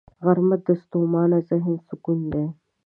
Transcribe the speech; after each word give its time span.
غرمه 0.23 0.57
د 0.67 0.67
ستومانه 0.81 1.37
ذهن 1.49 1.75
سکون 1.87 2.19
دی 2.31 2.45